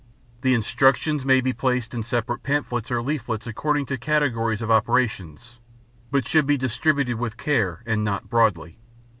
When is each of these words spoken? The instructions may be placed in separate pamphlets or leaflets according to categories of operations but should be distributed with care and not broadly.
The 0.41 0.55
instructions 0.55 1.25
may 1.25 1.41
be 1.41 1.53
placed 1.53 1.93
in 1.93 2.01
separate 2.01 2.41
pamphlets 2.41 2.89
or 2.89 3.03
leaflets 3.03 3.45
according 3.45 3.85
to 3.85 3.99
categories 3.99 4.63
of 4.63 4.71
operations 4.71 5.59
but 6.09 6.27
should 6.27 6.47
be 6.47 6.57
distributed 6.57 7.19
with 7.19 7.37
care 7.37 7.83
and 7.85 8.03
not 8.03 8.27
broadly. 8.27 8.79